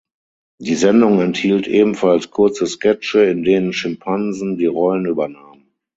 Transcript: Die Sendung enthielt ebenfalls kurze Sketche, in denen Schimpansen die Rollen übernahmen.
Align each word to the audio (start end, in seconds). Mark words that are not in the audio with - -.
Die 0.59 0.73
Sendung 0.73 1.21
enthielt 1.21 1.67
ebenfalls 1.67 2.31
kurze 2.31 2.65
Sketche, 2.65 3.23
in 3.25 3.43
denen 3.43 3.71
Schimpansen 3.71 4.57
die 4.57 4.65
Rollen 4.65 5.05
übernahmen. 5.05 5.75